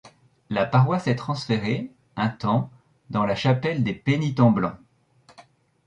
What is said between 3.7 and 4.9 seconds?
des Pénitents blancs.